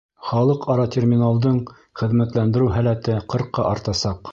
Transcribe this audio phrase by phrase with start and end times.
[0.27, 1.59] Халыҡ-ара терминалдың
[2.03, 4.19] хеҙмәтләндереү һәләте ҡырҡа артасаҡ.